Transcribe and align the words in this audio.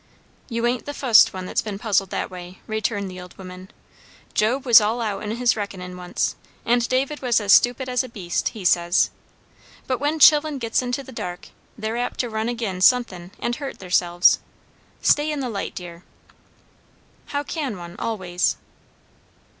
"You 0.49 0.65
ain't 0.65 0.87
the 0.87 0.95
fust 0.95 1.31
one 1.31 1.45
that's 1.45 1.61
been 1.61 1.77
puzzled 1.77 2.09
that 2.09 2.31
way," 2.31 2.59
returned 2.65 3.11
the 3.11 3.21
old 3.21 3.37
woman. 3.37 3.69
"Job 4.33 4.65
was 4.65 4.81
all 4.81 4.99
out 4.99 5.21
in 5.21 5.29
his 5.35 5.55
reckoning 5.55 5.95
once; 5.95 6.35
and 6.65 6.89
David 6.89 7.21
was 7.21 7.39
as 7.39 7.53
stupid 7.53 7.87
as 7.87 8.03
a 8.03 8.09
beast, 8.09 8.47
he 8.49 8.65
says. 8.65 9.11
But 9.85 9.99
when 9.99 10.17
chillen 10.17 10.57
gets 10.57 10.81
into 10.81 11.03
the 11.03 11.11
dark, 11.11 11.49
they're 11.77 11.97
apt 11.97 12.19
to 12.21 12.31
run 12.31 12.49
agin 12.49 12.81
sun'thin' 12.81 13.29
and 13.39 13.57
hurt 13.57 13.77
theirselves. 13.77 14.39
Stay 15.03 15.31
in 15.31 15.39
the 15.39 15.49
light, 15.49 15.75
dear." 15.75 16.03
"How 17.27 17.43
can 17.43 17.77
one, 17.77 17.95
always?" 17.99 18.57